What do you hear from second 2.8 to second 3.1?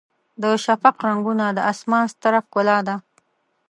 ده.